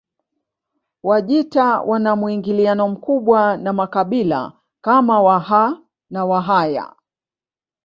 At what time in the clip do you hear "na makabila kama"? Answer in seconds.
3.57-5.21